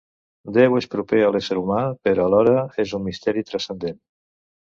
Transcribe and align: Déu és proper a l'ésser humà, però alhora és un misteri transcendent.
Déu 0.53 0.77
és 0.77 0.87
proper 0.93 1.19
a 1.25 1.27
l'ésser 1.35 1.57
humà, 1.59 1.83
però 2.09 2.25
alhora 2.29 2.65
és 2.85 2.95
un 2.99 3.05
misteri 3.09 3.47
transcendent. 3.51 4.01